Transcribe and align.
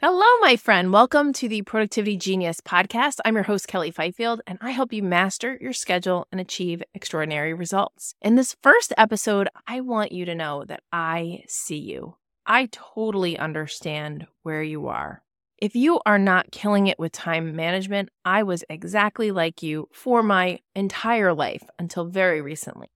Hello, 0.00 0.26
my 0.40 0.54
friend. 0.54 0.92
Welcome 0.92 1.32
to 1.32 1.48
the 1.48 1.62
Productivity 1.62 2.16
Genius 2.16 2.60
podcast. 2.60 3.18
I'm 3.24 3.34
your 3.34 3.42
host, 3.42 3.66
Kelly 3.66 3.90
Fifield, 3.90 4.40
and 4.46 4.56
I 4.62 4.70
help 4.70 4.92
you 4.92 5.02
master 5.02 5.58
your 5.60 5.72
schedule 5.72 6.28
and 6.30 6.40
achieve 6.40 6.84
extraordinary 6.94 7.52
results. 7.52 8.14
In 8.22 8.36
this 8.36 8.54
first 8.62 8.92
episode, 8.96 9.48
I 9.66 9.80
want 9.80 10.12
you 10.12 10.24
to 10.26 10.36
know 10.36 10.64
that 10.66 10.84
I 10.92 11.42
see 11.48 11.78
you. 11.78 12.14
I 12.46 12.68
totally 12.70 13.36
understand 13.36 14.28
where 14.44 14.62
you 14.62 14.86
are. 14.86 15.24
If 15.56 15.74
you 15.74 16.00
are 16.06 16.16
not 16.16 16.52
killing 16.52 16.86
it 16.86 17.00
with 17.00 17.10
time 17.10 17.56
management, 17.56 18.10
I 18.24 18.44
was 18.44 18.62
exactly 18.70 19.32
like 19.32 19.64
you 19.64 19.88
for 19.92 20.22
my 20.22 20.60
entire 20.76 21.34
life 21.34 21.64
until 21.76 22.04
very 22.04 22.40
recently. 22.40 22.86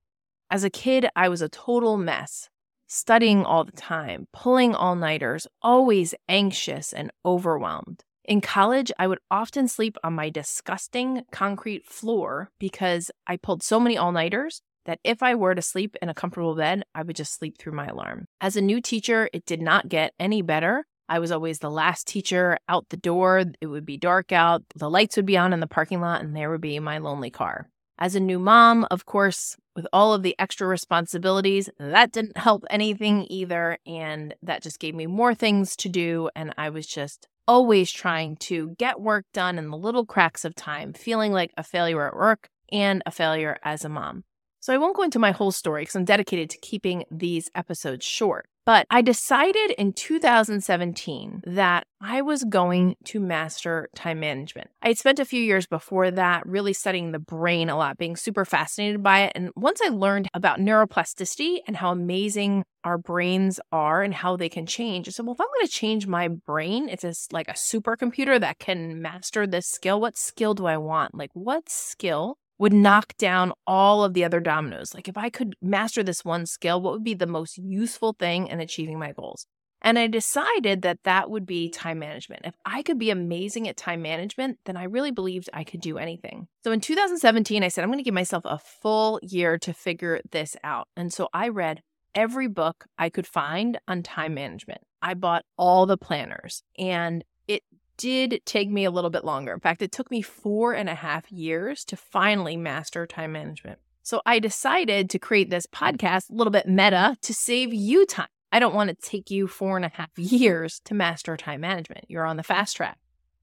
As 0.53 0.63
a 0.63 0.71
kid, 0.71 1.09
I 1.17 1.29
was 1.29 1.43
a 1.43 1.49
total 1.49 1.97
mess 1.97 2.49
studying 2.93 3.45
all 3.45 3.65
the 3.65 3.73
time, 3.73 4.29
pulling 4.33 4.75
all 4.75 4.95
nighters, 4.95 5.47
always 5.63 6.15
anxious 6.29 6.93
and 6.93 7.11
overwhelmed. 7.25 8.05
In 8.25 8.41
college, 8.41 8.93
I 8.99 9.09
would 9.09 9.19
often 9.31 9.67
sleep 9.67 9.97
on 10.05 10.13
my 10.13 10.29
disgusting 10.29 11.23
concrete 11.33 11.87
floor 11.87 12.51
because 12.61 13.11
I 13.27 13.37
pulled 13.37 13.63
so 13.63 13.81
many 13.81 13.97
all 13.97 14.13
nighters 14.13 14.63
that 14.85 15.01
if 15.05 15.23
I 15.23 15.35
were 15.35 15.55
to 15.55 15.63
sleep 15.63 15.97
in 16.03 16.09
a 16.09 16.15
comfortable 16.15 16.55
bed, 16.55 16.83
I 16.95 17.03
would 17.03 17.17
just 17.17 17.35
sleep 17.35 17.57
through 17.59 17.73
my 17.73 17.87
alarm. 17.87 18.27
As 18.41 18.57
a 18.57 18.61
new 18.61 18.81
teacher, 18.81 19.29
it 19.33 19.47
did 19.47 19.63
not 19.63 19.89
get 19.89 20.13
any 20.21 20.43
better. 20.43 20.85
I 21.09 21.19
was 21.19 21.33
always 21.33 21.59
the 21.59 21.71
last 21.71 22.07
teacher 22.07 22.59
out 22.69 22.89
the 22.91 22.97
door. 22.97 23.45
It 23.61 23.67
would 23.67 23.87
be 23.87 23.97
dark 23.97 24.33
out, 24.33 24.63
the 24.77 24.91
lights 24.91 25.17
would 25.17 25.27
be 25.27 25.37
on 25.37 25.53
in 25.53 25.61
the 25.61 25.67
parking 25.67 26.01
lot, 26.01 26.23
and 26.23 26.37
there 26.37 26.51
would 26.51 26.61
be 26.61 26.79
my 26.79 26.99
lonely 26.99 27.31
car. 27.31 27.69
As 27.99 28.15
a 28.15 28.21
new 28.21 28.39
mom, 28.39 28.87
of 28.91 29.07
course, 29.07 29.57
with 29.77 29.87
all 29.93 30.13
of 30.13 30.23
the 30.23 30.35
extra 30.39 30.67
responsibilities, 30.67 31.71
that 31.79 32.13
didn't 32.13 32.37
help 32.37 32.65
anything 32.71 33.27
either. 33.31 33.79
And 33.87 34.35
that 34.43 34.63
just 34.63 34.79
gave 34.79 34.95
me 34.95 35.07
more 35.07 35.35
things 35.35 35.77
to 35.77 35.89
do. 35.89 36.29
And 36.35 36.53
I 36.59 36.71
was 36.71 36.87
just 36.87 37.29
always 37.47 37.91
trying 37.91 38.37
to 38.37 38.75
get 38.79 39.01
work 39.01 39.27
done 39.33 39.59
in 39.59 39.71
the 39.71 39.77
little 39.77 40.07
cracks 40.07 40.45
of 40.45 40.55
time, 40.55 40.93
feeling 40.93 41.33
like 41.33 41.53
a 41.57 41.63
failure 41.63 42.07
at 42.07 42.17
work 42.17 42.49
and 42.71 43.03
a 43.05 43.11
failure 43.11 43.59
as 43.63 43.85
a 43.85 43.89
mom. 43.89 44.25
So 44.61 44.73
I 44.73 44.79
won't 44.79 44.97
go 44.97 45.03
into 45.03 45.19
my 45.19 45.33
whole 45.33 45.51
story 45.51 45.83
because 45.83 45.97
I'm 45.97 46.05
dedicated 46.05 46.49
to 46.51 46.59
keeping 46.59 47.05
these 47.11 47.51
episodes 47.55 48.05
short. 48.05 48.47
But 48.65 48.87
I 48.91 49.03
decided 49.03 49.73
in 49.73 49.93
2017 49.93 51.43
that 51.47 51.85
I 52.01 52.23
was 52.23 52.45
going 52.45 52.97
to 53.07 53.19
master 53.19 53.89
time 53.95 54.21
management. 54.21 54.71
I 54.83 54.89
had 54.89 54.99
spent 54.99 55.19
a 55.19 55.25
few 55.25 55.43
years 55.43 55.67
before 55.67 56.11
that 56.13 56.47
really 56.47 56.73
studying 56.73 57.11
the 57.11 57.19
brain 57.19 57.69
a 57.69 57.77
lot, 57.77 57.99
being 57.99 58.17
super 58.17 58.45
fascinated 58.45 59.03
by 59.03 59.23
it. 59.23 59.33
And 59.35 59.51
once 59.57 59.81
I 59.83 59.89
learned 59.89 60.29
about 60.33 60.61
neuroplasticity 60.61 61.59
and 61.67 61.77
how 61.77 61.91
amazing 61.91 62.65
our 62.85 62.99
brains 62.99 63.61
are 63.71 64.03
and 64.03 64.15
how 64.15 64.37
they 64.37 64.49
can 64.49 64.67
change, 64.67 65.09
I 65.09 65.11
said, 65.11 65.27
well, 65.27 65.35
if 65.35 65.41
I'm 65.41 65.47
going 65.47 65.67
to 65.67 65.73
change 65.73 66.07
my 66.07 66.29
brain, 66.29 66.89
it's 66.89 67.03
just 67.03 67.33
like 67.33 67.49
a 67.49 67.53
supercomputer 67.53 68.41
that 68.41 68.59
can 68.61 69.03
master 69.03 69.47
this 69.47 69.67
skill. 69.67 70.01
What 70.01 70.17
skill 70.17 70.55
do 70.55 70.67
I 70.67 70.77
want? 70.77 71.15
Like, 71.15 71.31
what 71.35 71.69
skill 71.69 72.39
would 72.63 72.73
knock 72.73 73.17
down 73.17 73.53
all 73.67 74.05
of 74.05 74.15
the 74.15 74.23
other 74.23 74.39
dominoes. 74.39 74.95
Like, 74.95 75.09
if 75.09 75.19
I 75.19 75.31
could 75.31 75.57
master 75.61 76.05
this 76.05 76.25
one 76.25 76.47
skill, 76.47 76.81
what 76.81 76.93
would 76.93 77.03
be 77.03 77.13
the 77.13 77.27
most 77.27 77.59
useful 77.59 78.15
thing 78.17 78.47
in 78.47 78.61
achieving 78.61 79.01
my 79.01 79.11
goals? 79.11 79.47
And 79.81 79.99
I 79.99 80.07
decided 80.07 80.83
that 80.83 81.03
that 81.03 81.29
would 81.29 81.45
be 81.45 81.71
time 81.71 81.99
management. 81.99 82.43
If 82.45 82.55
I 82.65 82.85
could 82.85 83.01
be 83.01 83.11
amazing 83.11 83.67
at 83.67 83.77
time 83.77 84.01
management, 84.01 84.61
then 84.65 84.77
I 84.77 84.85
really 84.85 85.11
believed 85.11 85.51
I 85.53 85.65
could 85.65 85.81
do 85.81 85.99
anything. 85.99 86.47
So 86.63 86.71
in 86.71 86.81
2017, 86.81 87.65
I 87.65 87.69
said, 87.69 87.83
I'm 87.83 87.91
going 87.91 87.99
to 87.99 88.05
give 88.05 88.15
myself 88.15 88.45
a 88.47 88.61
full 88.81 89.19
year 89.25 89.59
to 89.59 89.75
figure 89.75 90.21
this 90.31 90.55
out. 90.63 90.87
And 90.97 91.13
so 91.13 91.29
I 91.35 91.49
read 91.49 91.83
every 92.15 92.47
book 92.47 92.85
I 92.97 93.09
could 93.09 93.27
find 93.27 93.81
on 93.89 94.05
time 94.05 94.35
management. 94.35 94.83
I 95.03 95.15
bought 95.15 95.45
all 95.59 95.85
the 95.87 95.99
planners 95.99 96.63
and 96.79 97.25
it 97.49 97.65
did 98.03 98.43
take 98.45 98.69
me 98.69 98.85
a 98.85 98.91
little 98.91 99.11
bit 99.11 99.25
longer. 99.25 99.53
In 99.53 99.61
fact, 99.61 99.81
it 99.81 99.93
took 99.93 100.11
me 100.11 100.23
four 100.23 100.73
and 100.73 100.89
a 100.89 100.95
half 100.97 101.31
years 101.31 101.85
to 101.85 101.97
finally 101.97 102.57
master 102.57 103.07
time 103.07 103.31
management. 103.31 103.79
So 104.03 104.21
I 104.27 104.41
decided 104.41 105.09
to 105.11 105.21
create 105.21 105.51
this 105.51 105.67
podcast, 105.67 106.29
a 106.29 106.35
little 106.35 106.51
bit 106.51 106.67
meta, 106.67 107.17
to 107.23 107.33
save 107.33 107.73
you 107.73 108.05
time. 108.05 108.27
I 108.51 108.59
don't 108.59 108.75
want 108.75 108.91
to 108.91 108.97
take 108.97 109.31
you 109.31 109.47
four 109.47 109.77
and 109.77 109.85
a 109.85 109.93
half 109.95 110.11
years 110.19 110.81
to 110.87 110.95
master 110.95 111.37
time 111.37 111.61
management. 111.61 112.07
You're 112.09 112.27
on 112.27 112.37
the 112.37 112.43
fast 112.43 112.77
track. 112.77 112.99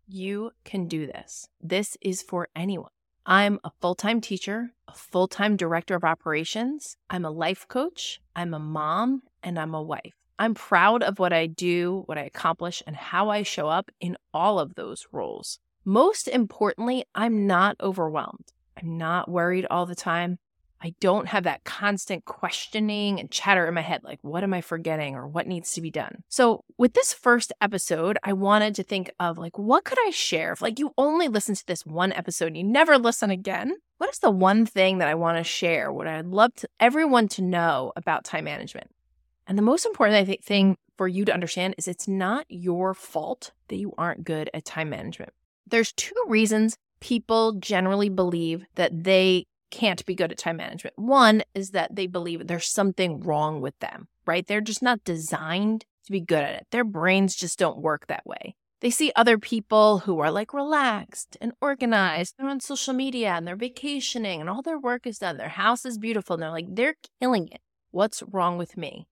You 0.09 0.51
can 0.65 0.89
do 0.89 1.07
this. 1.07 1.47
This 1.61 1.95
is 2.01 2.21
for 2.21 2.49
anyone. 2.53 2.91
I'm 3.25 3.61
a 3.63 3.71
full 3.79 3.95
time 3.95 4.19
teacher, 4.19 4.71
a 4.89 4.93
full 4.93 5.29
time 5.29 5.55
director 5.55 5.95
of 5.95 6.03
operations. 6.03 6.97
I'm 7.09 7.23
a 7.23 7.31
life 7.31 7.65
coach. 7.69 8.19
I'm 8.35 8.53
a 8.53 8.59
mom, 8.59 9.21
and 9.41 9.57
I'm 9.57 9.73
a 9.73 9.81
wife. 9.81 10.18
I'm 10.39 10.53
proud 10.53 11.03
of 11.03 11.19
what 11.19 11.33
I 11.33 11.47
do, 11.47 12.03
what 12.05 12.17
I 12.17 12.23
accomplish, 12.23 12.81
and 12.87 12.95
how 12.95 13.29
I 13.29 13.43
show 13.43 13.67
up 13.67 13.91
in 13.99 14.15
all 14.33 14.57
of 14.57 14.75
those 14.75 15.05
roles. 15.11 15.59
Most 15.83 16.29
importantly, 16.29 17.03
I'm 17.13 17.45
not 17.45 17.75
overwhelmed. 17.81 18.53
I'm 18.81 18.97
not 18.97 19.29
worried 19.29 19.67
all 19.69 19.85
the 19.85 19.95
time. 19.95 20.39
I 20.81 20.93
don't 21.01 21.27
have 21.27 21.43
that 21.43 21.65
constant 21.65 22.23
questioning 22.23 23.19
and 23.19 23.29
chatter 23.29 23.67
in 23.67 23.73
my 23.73 23.81
head 23.81 24.01
like, 24.05 24.19
what 24.21 24.43
am 24.43 24.53
I 24.53 24.61
forgetting 24.61 25.13
or 25.13 25.27
what 25.27 25.45
needs 25.45 25.73
to 25.73 25.81
be 25.81 25.91
done? 25.91 26.23
So, 26.29 26.63
with 26.77 26.93
this 26.93 27.11
first 27.11 27.51
episode, 27.59 28.17
I 28.23 28.31
wanted 28.31 28.75
to 28.75 28.83
think 28.83 29.11
of 29.19 29.37
like, 29.37 29.57
what 29.57 29.83
could 29.83 29.97
I 30.07 30.11
share? 30.11 30.53
If 30.53 30.61
like 30.61 30.79
you 30.79 30.93
only 30.97 31.27
listen 31.27 31.55
to 31.55 31.67
this 31.67 31.85
one 31.85 32.13
episode 32.13 32.47
and 32.47 32.57
you 32.57 32.63
never 32.63 32.97
listen 32.97 33.29
again, 33.29 33.73
what 33.97 34.09
is 34.09 34.19
the 34.19 34.31
one 34.31 34.65
thing 34.65 34.99
that 34.99 35.09
I 35.09 35.15
want 35.15 35.37
to 35.37 35.43
share? 35.43 35.91
What 35.91 36.07
I'd 36.07 36.27
love 36.27 36.55
to, 36.55 36.69
everyone 36.79 37.27
to 37.29 37.41
know 37.41 37.91
about 37.97 38.23
time 38.23 38.45
management? 38.45 38.89
And 39.49 39.57
the 39.57 39.63
most 39.63 39.87
important 39.87 40.15
I 40.15 40.25
think, 40.25 40.43
thing 40.43 40.77
for 40.95 41.07
you 41.07 41.25
to 41.25 41.33
understand 41.33 41.73
is 41.79 41.87
it's 41.87 42.07
not 42.07 42.45
your 42.49 42.93
fault 42.93 43.51
that 43.69 43.77
you 43.77 43.93
aren't 43.97 44.23
good 44.23 44.47
at 44.53 44.63
time 44.63 44.91
management. 44.91 45.33
There's 45.65 45.91
two 45.91 46.13
reasons 46.27 46.77
people 46.99 47.53
generally 47.53 48.09
believe 48.09 48.65
that 48.75 49.03
they 49.03 49.45
can't 49.71 50.05
be 50.05 50.13
good 50.13 50.31
at 50.31 50.37
time 50.37 50.57
management. 50.57 50.99
One 50.99 51.41
is 51.55 51.71
that 51.71 51.95
they 51.95 52.05
believe 52.05 52.45
there's 52.45 52.67
something 52.67 53.21
wrong 53.21 53.59
with 53.59 53.77
them, 53.79 54.07
right? 54.27 54.45
They're 54.45 54.61
just 54.61 54.83
not 54.83 55.03
designed 55.03 55.83
to 56.05 56.11
be 56.11 56.21
good 56.21 56.43
at 56.43 56.53
it. 56.53 56.67
Their 56.71 56.83
brains 56.83 57.35
just 57.35 57.57
don't 57.57 57.81
work 57.81 58.05
that 58.05 58.25
way. 58.27 58.55
They 58.81 58.91
see 58.91 59.11
other 59.15 59.39
people 59.39 59.99
who 59.99 60.19
are 60.19 60.31
like 60.31 60.53
relaxed 60.53 61.37
and 61.41 61.53
organized. 61.59 62.35
They're 62.37 62.47
on 62.47 62.59
social 62.59 62.93
media 62.93 63.29
and 63.29 63.47
they're 63.47 63.55
vacationing 63.55 64.41
and 64.41 64.49
all 64.49 64.61
their 64.61 64.79
work 64.79 65.07
is 65.07 65.17
done. 65.17 65.37
Their 65.37 65.49
house 65.49 65.85
is 65.85 65.97
beautiful 65.97 66.35
and 66.35 66.43
they're 66.43 66.51
like, 66.51 66.67
they're 66.69 66.95
killing 67.19 67.47
it. 67.47 67.61
What's 67.91 68.21
wrong 68.23 68.57
with 68.57 68.77
me? 68.77 69.07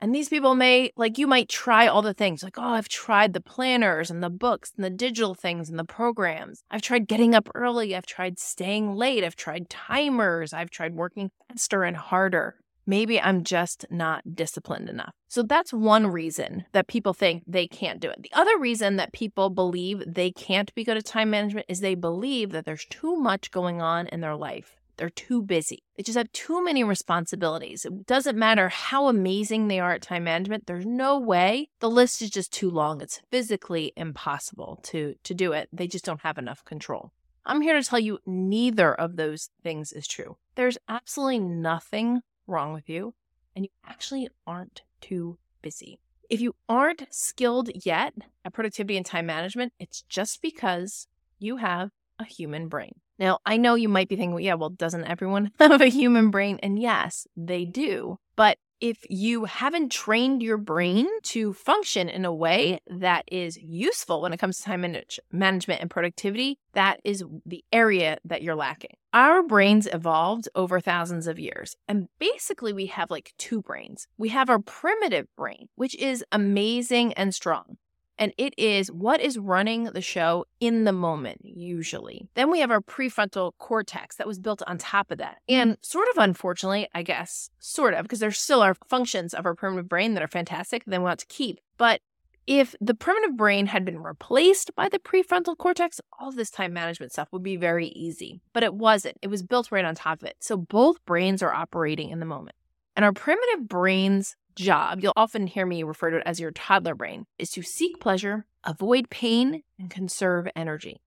And 0.00 0.14
these 0.14 0.30
people 0.30 0.54
may, 0.54 0.92
like, 0.96 1.18
you 1.18 1.26
might 1.26 1.48
try 1.48 1.86
all 1.86 2.00
the 2.00 2.14
things, 2.14 2.42
like, 2.42 2.58
oh, 2.58 2.62
I've 2.62 2.88
tried 2.88 3.34
the 3.34 3.40
planners 3.40 4.10
and 4.10 4.22
the 4.22 4.30
books 4.30 4.72
and 4.74 4.84
the 4.84 4.90
digital 4.90 5.34
things 5.34 5.68
and 5.68 5.78
the 5.78 5.84
programs. 5.84 6.62
I've 6.70 6.80
tried 6.80 7.06
getting 7.06 7.34
up 7.34 7.50
early. 7.54 7.94
I've 7.94 8.06
tried 8.06 8.38
staying 8.38 8.94
late. 8.94 9.24
I've 9.24 9.36
tried 9.36 9.68
timers. 9.68 10.54
I've 10.54 10.70
tried 10.70 10.94
working 10.94 11.30
faster 11.48 11.84
and 11.84 11.96
harder. 11.96 12.56
Maybe 12.86 13.20
I'm 13.20 13.44
just 13.44 13.84
not 13.90 14.34
disciplined 14.34 14.88
enough. 14.88 15.12
So 15.28 15.42
that's 15.42 15.72
one 15.72 16.06
reason 16.06 16.64
that 16.72 16.88
people 16.88 17.12
think 17.12 17.44
they 17.46 17.68
can't 17.68 18.00
do 18.00 18.08
it. 18.08 18.22
The 18.22 18.32
other 18.32 18.58
reason 18.58 18.96
that 18.96 19.12
people 19.12 19.50
believe 19.50 20.02
they 20.06 20.32
can't 20.32 20.74
be 20.74 20.82
good 20.82 20.96
at 20.96 21.04
time 21.04 21.30
management 21.30 21.66
is 21.68 21.80
they 21.80 21.94
believe 21.94 22.52
that 22.52 22.64
there's 22.64 22.86
too 22.86 23.16
much 23.16 23.50
going 23.50 23.82
on 23.82 24.06
in 24.08 24.22
their 24.22 24.34
life. 24.34 24.79
They're 25.00 25.08
too 25.08 25.40
busy. 25.40 25.82
They 25.96 26.02
just 26.02 26.18
have 26.18 26.30
too 26.32 26.62
many 26.62 26.84
responsibilities. 26.84 27.86
It 27.86 28.06
doesn't 28.06 28.38
matter 28.38 28.68
how 28.68 29.08
amazing 29.08 29.68
they 29.68 29.80
are 29.80 29.92
at 29.92 30.02
time 30.02 30.24
management. 30.24 30.66
There's 30.66 30.84
no 30.84 31.18
way. 31.18 31.70
The 31.78 31.88
list 31.88 32.20
is 32.20 32.28
just 32.28 32.52
too 32.52 32.70
long. 32.70 33.00
It's 33.00 33.22
physically 33.30 33.94
impossible 33.96 34.78
to, 34.82 35.14
to 35.24 35.32
do 35.32 35.52
it. 35.52 35.70
They 35.72 35.86
just 35.86 36.04
don't 36.04 36.20
have 36.20 36.36
enough 36.36 36.66
control. 36.66 37.12
I'm 37.46 37.62
here 37.62 37.80
to 37.80 37.82
tell 37.82 37.98
you 37.98 38.18
neither 38.26 38.92
of 38.94 39.16
those 39.16 39.48
things 39.62 39.90
is 39.90 40.06
true. 40.06 40.36
There's 40.54 40.76
absolutely 40.86 41.38
nothing 41.38 42.20
wrong 42.46 42.74
with 42.74 42.90
you, 42.90 43.14
and 43.56 43.64
you 43.64 43.70
actually 43.86 44.28
aren't 44.46 44.82
too 45.00 45.38
busy. 45.62 45.98
If 46.28 46.42
you 46.42 46.54
aren't 46.68 47.06
skilled 47.08 47.70
yet 47.86 48.12
at 48.44 48.52
productivity 48.52 48.98
and 48.98 49.06
time 49.06 49.24
management, 49.24 49.72
it's 49.80 50.02
just 50.02 50.42
because 50.42 51.06
you 51.38 51.56
have 51.56 51.90
a 52.18 52.24
human 52.26 52.68
brain. 52.68 53.00
Now, 53.20 53.38
I 53.44 53.58
know 53.58 53.74
you 53.74 53.90
might 53.90 54.08
be 54.08 54.16
thinking, 54.16 54.32
well, 54.32 54.40
yeah, 54.40 54.54
well, 54.54 54.70
doesn't 54.70 55.04
everyone 55.04 55.52
have 55.60 55.82
a 55.82 55.86
human 55.86 56.30
brain? 56.30 56.58
And 56.62 56.78
yes, 56.80 57.26
they 57.36 57.66
do. 57.66 58.18
But 58.34 58.56
if 58.80 59.04
you 59.10 59.44
haven't 59.44 59.92
trained 59.92 60.42
your 60.42 60.56
brain 60.56 61.06
to 61.24 61.52
function 61.52 62.08
in 62.08 62.24
a 62.24 62.34
way 62.34 62.80
that 62.86 63.24
is 63.30 63.58
useful 63.58 64.22
when 64.22 64.32
it 64.32 64.38
comes 64.38 64.56
to 64.56 64.64
time 64.64 64.96
management 65.30 65.82
and 65.82 65.90
productivity, 65.90 66.58
that 66.72 66.98
is 67.04 67.22
the 67.44 67.62
area 67.72 68.16
that 68.24 68.42
you're 68.42 68.54
lacking. 68.54 68.94
Our 69.12 69.42
brains 69.42 69.86
evolved 69.92 70.48
over 70.54 70.80
thousands 70.80 71.26
of 71.26 71.38
years. 71.38 71.76
And 71.88 72.08
basically, 72.18 72.72
we 72.72 72.86
have 72.86 73.10
like 73.10 73.34
two 73.36 73.60
brains. 73.60 74.06
We 74.16 74.30
have 74.30 74.48
our 74.48 74.60
primitive 74.60 75.26
brain, 75.36 75.68
which 75.74 75.94
is 75.96 76.24
amazing 76.32 77.12
and 77.14 77.34
strong 77.34 77.76
and 78.20 78.32
it 78.36 78.54
is 78.56 78.92
what 78.92 79.20
is 79.20 79.38
running 79.38 79.84
the 79.84 80.00
show 80.00 80.44
in 80.60 80.84
the 80.84 80.92
moment, 80.92 81.40
usually. 81.42 82.28
Then 82.34 82.50
we 82.50 82.60
have 82.60 82.70
our 82.70 82.82
prefrontal 82.82 83.52
cortex 83.58 84.16
that 84.16 84.26
was 84.26 84.38
built 84.38 84.62
on 84.66 84.78
top 84.78 85.10
of 85.10 85.18
that. 85.18 85.38
Mm-hmm. 85.48 85.60
And 85.60 85.78
sort 85.80 86.06
of 86.12 86.18
unfortunately, 86.18 86.86
I 86.94 87.02
guess, 87.02 87.50
sort 87.58 87.94
of, 87.94 88.02
because 88.02 88.20
there 88.20 88.30
still 88.30 88.62
are 88.62 88.76
functions 88.88 89.34
of 89.34 89.46
our 89.46 89.54
primitive 89.54 89.88
brain 89.88 90.14
that 90.14 90.22
are 90.22 90.28
fantastic, 90.28 90.84
that 90.84 91.00
we 91.00 91.02
want 91.02 91.20
to 91.20 91.26
keep. 91.26 91.58
But 91.78 92.02
If 92.46 92.74
the 92.80 92.94
primitive 92.94 93.36
brain 93.36 93.66
had 93.66 93.84
been 93.84 94.02
replaced 94.02 94.74
by 94.74 94.88
the 94.88 94.98
prefrontal 94.98 95.56
cortex, 95.56 96.00
all 96.18 96.32
this 96.32 96.50
time 96.50 96.72
management 96.72 97.12
stuff 97.12 97.28
would 97.30 97.44
be 97.44 97.56
very 97.56 97.88
easy. 97.88 98.40
But 98.52 98.64
it 98.64 98.74
wasn't. 98.74 99.18
It 99.22 99.28
was 99.28 99.44
built 99.44 99.70
right 99.70 99.84
on 99.84 99.94
top 99.94 100.22
of 100.22 100.28
it. 100.28 100.36
So 100.40 100.56
both 100.56 101.04
brains 101.04 101.42
are 101.42 101.52
operating 101.52 102.10
in 102.10 102.18
the 102.18 102.26
moment. 102.26 102.56
And 102.96 103.04
our 103.04 103.12
primitive 103.12 103.68
brain's 103.68 104.34
job, 104.60 105.00
you'll 105.02 105.12
often 105.16 105.46
hear 105.46 105.66
me 105.66 105.82
refer 105.82 106.10
to 106.10 106.18
it 106.18 106.22
as 106.26 106.40
your 106.40 106.50
toddler 106.52 106.94
brain, 106.94 107.26
is 107.38 107.50
to 107.50 107.62
seek 107.62 108.00
pleasure, 108.00 108.46
avoid 108.64 109.10
pain, 109.10 109.62
and 109.78 109.90
conserve 109.90 110.48
energy. 110.54 111.00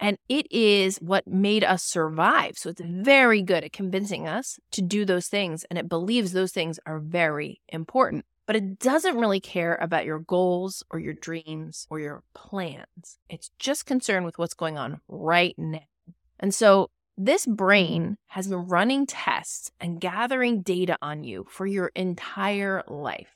And 0.00 0.16
it 0.28 0.46
is 0.52 0.98
what 0.98 1.26
made 1.26 1.64
us 1.64 1.82
survive. 1.82 2.56
So 2.56 2.70
it's 2.70 2.80
very 2.80 3.42
good 3.42 3.64
at 3.64 3.72
convincing 3.72 4.28
us 4.28 4.60
to 4.70 4.82
do 4.82 5.04
those 5.04 5.26
things. 5.26 5.64
And 5.64 5.78
it 5.78 5.88
believes 5.88 6.32
those 6.32 6.52
things 6.52 6.78
are 6.86 7.00
very 7.00 7.60
important 7.68 8.24
but 8.48 8.56
it 8.56 8.78
doesn't 8.78 9.18
really 9.18 9.40
care 9.40 9.74
about 9.74 10.06
your 10.06 10.20
goals 10.20 10.82
or 10.88 10.98
your 10.98 11.12
dreams 11.12 11.86
or 11.90 12.00
your 12.00 12.22
plans. 12.32 13.18
It's 13.28 13.50
just 13.58 13.84
concerned 13.84 14.24
with 14.24 14.38
what's 14.38 14.54
going 14.54 14.78
on 14.78 15.02
right 15.06 15.54
now. 15.58 15.80
And 16.40 16.54
so 16.54 16.88
this 17.18 17.46
brain 17.46 18.16
has 18.28 18.46
been 18.46 18.68
running 18.68 19.04
tests 19.04 19.72
and 19.80 20.00
gathering 20.00 20.62
data 20.62 20.96
on 21.02 21.24
you 21.24 21.46
for 21.50 21.66
your 21.66 21.90
entire 21.96 22.84
life. 22.86 23.34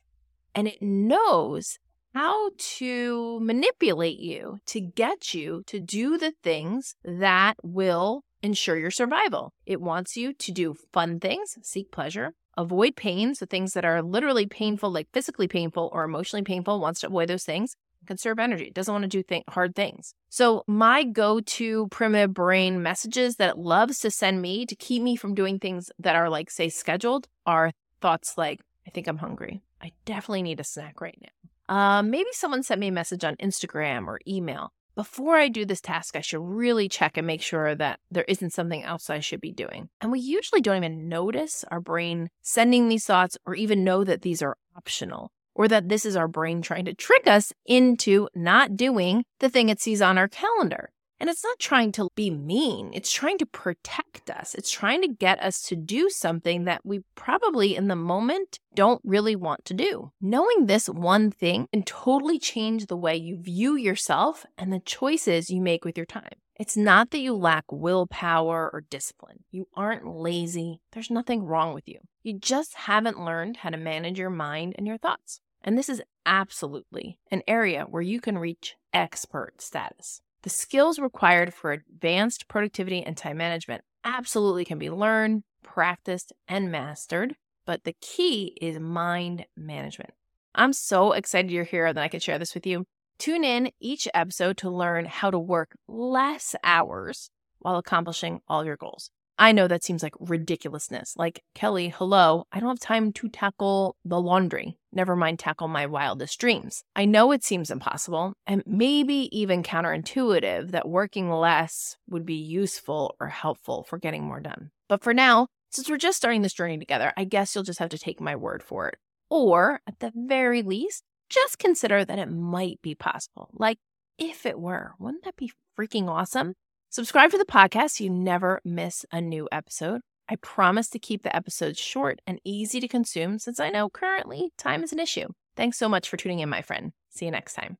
And 0.55 0.69
it 0.69 0.81
knows 0.81 1.79
how 2.15 2.51
to 2.57 3.41
manipulate 3.41 4.21
you 4.21 4.59
to 4.67 4.81
get 4.81 5.35
you 5.35 5.65
to 5.67 5.81
do 5.81 6.17
the 6.17 6.33
things 6.45 6.95
that 7.05 7.55
will 7.65 8.23
ensure 8.41 8.77
your 8.77 8.91
survival. 8.93 9.53
It 9.67 9.81
wants 9.81 10.17
you 10.17 10.33
to 10.33 10.53
do 10.53 10.77
fun 10.93 11.19
things, 11.19 11.59
seek 11.63 11.91
pleasure, 11.91 12.35
avoid 12.57 12.95
pain. 12.95 13.35
So 13.35 13.47
things 13.47 13.73
that 13.73 13.85
are 13.85 14.01
literally 14.01 14.47
painful, 14.47 14.93
like 14.93 15.09
physically 15.13 15.49
painful 15.49 15.91
or 15.93 16.05
emotionally 16.05 16.45
painful, 16.45 16.81
wants 16.81 17.01
to 17.01 17.09
avoid 17.09 17.29
those 17.29 17.45
things. 17.45 17.77
Conserve 18.07 18.39
energy. 18.39 18.71
Doesn't 18.75 18.93
want 18.93 19.03
to 19.03 19.09
do 19.09 19.23
th- 19.23 19.45
hard 19.49 19.75
things. 19.75 20.15
So 20.29 20.65
my 20.67 21.05
go-to 21.05 21.89
primitive 21.89 22.35
brain 22.35 22.83
messages 22.83 23.37
that 23.37 23.51
it 23.51 23.59
loves 23.59 24.01
to 24.01 24.11
send 24.11 24.43
me 24.43 24.67
to 24.67 24.75
keep 24.75 25.03
me 25.03 25.17
from 25.17 25.35
doing 25.35 25.59
things 25.59 25.91
that 25.99 26.17
are 26.17 26.29
like, 26.29 26.51
say, 26.51 26.69
scheduled 26.69 27.29
are 27.47 27.73
thoughts 28.01 28.37
like, 28.37 28.61
I 28.87 28.91
think 28.91 29.07
I'm 29.07 29.19
hungry. 29.19 29.63
I 29.81 29.93
definitely 30.05 30.43
need 30.43 30.61
a 30.61 30.65
snack 30.65 31.01
right 31.01 31.19
now. 31.21 31.75
Uh, 31.75 32.03
maybe 32.03 32.29
someone 32.33 32.63
sent 32.63 32.81
me 32.81 32.89
a 32.89 32.93
message 32.93 33.25
on 33.25 33.37
Instagram 33.37 34.07
or 34.07 34.21
email 34.27 34.73
before 34.95 35.37
I 35.37 35.49
do 35.49 35.65
this 35.65 35.81
task, 35.81 36.17
I 36.17 36.21
should 36.21 36.43
really 36.43 36.89
check 36.89 37.17
and 37.17 37.27
make 37.27 37.43
sure 37.43 37.75
that 37.75 38.01
there 38.11 38.25
isn't 38.29 38.53
something 38.53 38.83
else 38.83 39.09
I 39.09 39.21
should 39.21 39.41
be 39.41 39.53
doing. 39.53 39.89
And 40.01 40.13
we 40.13 40.21
usually 40.21 40.61
don't 40.61 40.77
even 40.77 41.09
notice 41.09 41.65
our 41.71 41.81
brain 41.81 42.29
sending 42.43 42.89
these 42.89 43.07
thoughts 43.07 43.39
or 43.47 43.55
even 43.55 43.85
know 43.85 44.05
that 44.05 44.23
these 44.23 44.43
are 44.43 44.57
optional 44.77 45.33
or 45.55 45.69
that 45.69 45.89
this 45.89 46.05
is 46.05 46.17
our 46.17 46.29
brain 46.29 46.63
trying 46.63 46.85
to 46.87 46.95
trick 46.95 47.27
us 47.27 47.53
into 47.67 48.29
not 48.35 48.77
doing 48.77 49.25
the 49.41 49.49
thing 49.49 49.69
it 49.69 49.81
sees 49.81 50.03
on 50.03 50.19
our 50.19 50.29
calendar. 50.29 50.91
And 51.23 51.31
it's 51.31 51.45
not 51.45 51.61
trying 51.61 51.93
to 51.93 52.09
be 52.17 52.31
mean, 52.31 52.91
it's 52.93 53.13
trying 53.13 53.39
to 53.39 53.47
protect 53.47 54.29
us. 54.29 54.57
It's 54.57 54.73
trying 54.73 55.03
to 55.03 55.09
get 55.09 55.41
us 55.41 55.63
to 55.69 55.77
do 55.77 56.11
something 56.11 56.65
that 56.65 56.81
we 56.85 57.03
probably 57.15 57.77
in 57.77 57.87
the 57.87 57.95
moment 57.95 58.59
don't 58.75 59.01
really 59.05 59.37
want 59.37 59.65
to 59.67 59.75
do. 59.75 60.11
Knowing 60.21 60.67
this 60.67 60.89
one 60.89 61.31
thing 61.31 61.69
can 61.73 61.85
totally 61.85 62.41
change 62.41 62.87
the 62.87 62.97
way 62.97 63.15
you 63.15 63.37
view 63.37 63.77
yourself 63.77 64.45
and 64.59 64.73
the 64.73 64.81
choices 64.81 65.49
you 65.49 65.61
make 65.61 65.85
with 65.85 65.97
your 65.97 66.07
time. 66.07 66.35
It's 66.59 66.77
not 66.77 67.11
that 67.11 67.21
you 67.21 67.35
lack 67.35 67.67
willpower 67.71 68.69
or 68.73 68.85
discipline. 68.91 69.45
You 69.53 69.69
aren't 69.77 70.07
lazy. 70.07 70.81
There's 70.91 71.09
nothing 71.09 71.45
wrong 71.45 71.73
with 71.73 71.87
you. 71.87 72.01
You 72.25 72.37
just 72.37 72.75
haven't 72.75 73.25
learned 73.25 73.59
how 73.59 73.71
to 73.71 73.77
manage 73.77 74.19
your 74.19 74.31
mind 74.31 74.75
and 74.77 74.89
your 74.89 74.99
thoughts. 74.99 75.41
And 75.65 75.79
this 75.79 75.89
is 75.89 76.03
absolutely 76.27 77.19
an 77.31 77.43
area 77.47 77.85
where 77.89 78.03
you 78.03 78.21
can 78.21 78.39
reach 78.39 78.77
expert 78.93 79.61
status. 79.61 80.21
The 80.43 80.51
skills 80.51 80.99
required 80.99 81.55
for 81.55 81.73
advanced 81.73 82.49
productivity 82.49 83.03
and 83.03 83.17
time 83.17 83.37
management 83.37 83.83
absolutely 84.05 84.65
can 84.65 84.79
be 84.79 84.91
learned, 84.91 85.45
practiced, 85.63 86.33
and 86.49 86.73
mastered, 86.73 87.37
but 87.65 87.85
the 87.85 87.95
key 88.01 88.57
is 88.61 88.81
mind 88.81 89.47
management. 89.57 90.11
I'm 90.55 90.73
so 90.73 91.13
excited 91.13 91.51
you're 91.51 91.65
here 91.65 91.93
that 91.93 92.03
I 92.03 92.09
can 92.09 92.21
share 92.21 92.39
this 92.39 92.55
with 92.55 92.67
you. 92.67 92.85
Tune 93.19 93.45
in 93.45 93.71
each 93.81 94.09
episode 94.13 94.57
to 94.59 94.71
learn 94.71 95.05
how 95.05 95.31
to 95.31 95.39
work 95.39 95.77
less 95.87 96.57
hours 96.65 97.31
while 97.61 97.79
accomplishing 97.79 98.41
all 98.49 98.65
your 98.65 98.77
goals. 98.77 99.11
I 99.43 99.51
know 99.51 99.67
that 99.67 99.83
seems 99.83 100.05
like 100.05 100.15
ridiculousness. 100.21 101.17
Like, 101.17 101.43
Kelly, 101.53 101.89
hello, 101.89 102.45
I 102.53 102.61
don't 102.61 102.69
have 102.69 102.79
time 102.79 103.13
to 103.15 103.29
tackle 103.29 103.97
the 104.05 104.21
laundry, 104.21 104.79
never 104.93 105.17
mind 105.17 105.41
tackle 105.41 105.67
my 105.67 105.85
wildest 105.85 106.39
dreams. 106.39 106.85
I 106.95 107.07
know 107.07 107.33
it 107.33 107.43
seems 107.43 107.69
impossible 107.69 108.35
and 108.47 108.63
maybe 108.67 109.29
even 109.37 109.65
counterintuitive 109.65 110.71
that 110.71 110.89
working 110.89 111.29
less 111.29 111.97
would 112.09 112.25
be 112.25 112.37
useful 112.37 113.17
or 113.19 113.27
helpful 113.27 113.83
for 113.83 113.99
getting 113.99 114.23
more 114.23 114.39
done. 114.39 114.71
But 114.89 115.03
for 115.03 115.13
now, 115.13 115.49
since 115.73 115.91
we're 115.91 115.97
just 115.97 116.19
starting 116.19 116.43
this 116.43 116.55
journey 116.55 116.79
together, 116.79 117.13
I 117.17 117.25
guess 117.25 117.53
you'll 117.53 117.65
just 117.65 117.81
have 117.81 117.91
to 117.91 117.99
take 117.99 118.21
my 118.21 118.37
word 118.37 118.63
for 118.63 118.91
it. 118.91 118.99
Or, 119.29 119.81
at 119.89 119.99
the 119.99 120.13
very 120.15 120.63
least, 120.63 121.03
just 121.29 121.59
consider 121.59 122.05
that 122.05 122.19
it 122.21 122.31
might 122.31 122.81
be 122.81 122.95
possible. 122.95 123.51
Like, 123.55 123.79
if 124.19 124.47
it 124.47 124.61
were, 124.61 124.93
wouldn't 125.01 125.25
that 125.25 125.35
be 125.35 125.51
freaking 125.77 126.09
awesome? 126.09 126.55
Subscribe 126.93 127.31
to 127.31 127.39
the 127.39 127.47
podcast 127.47 127.93
so 127.93 128.05
you 128.05 128.11
never 128.11 128.61
miss 128.67 129.07
a 129.11 129.19
new 129.19 129.49
episode. 129.51 130.03
I 130.29 130.37
promise 130.37 130.91
to 130.91 130.99
keep 130.99 131.23
the 131.23 131.35
episodes 131.35 131.79
short 131.79 132.21
and 132.27 132.39
easy 132.45 132.81
to 132.81 132.87
consume 132.87 133.39
since 133.39 133.59
I 133.59 133.71
know 133.71 133.89
currently 133.89 134.51
time 134.59 134.85
is 134.85 134.93
an 134.93 134.99
issue. 134.99 135.29
Thanks 135.57 135.79
so 135.79 135.89
much 135.89 136.07
for 136.07 136.19
tuning 136.19 136.41
in, 136.41 136.51
my 136.51 136.61
friend. 136.61 136.93
See 137.09 137.25
you 137.25 137.31
next 137.31 137.55
time. 137.55 137.79